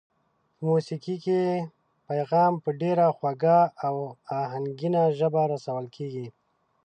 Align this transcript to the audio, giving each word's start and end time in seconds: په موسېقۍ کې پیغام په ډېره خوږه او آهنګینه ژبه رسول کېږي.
په 0.55 0.63
موسېقۍ 0.71 1.15
کې 1.23 1.41
پیغام 2.07 2.53
په 2.63 2.69
ډېره 2.81 3.05
خوږه 3.17 3.59
او 3.87 3.95
آهنګینه 4.41 5.01
ژبه 5.17 5.41
رسول 5.53 5.85
کېږي. 5.95 6.27